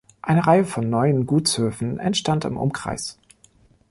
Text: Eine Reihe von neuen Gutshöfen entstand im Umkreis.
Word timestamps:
Eine 0.23 0.47
Reihe 0.47 0.65
von 0.65 0.89
neuen 0.89 1.27
Gutshöfen 1.27 1.99
entstand 1.99 2.45
im 2.45 2.57
Umkreis. 2.57 3.19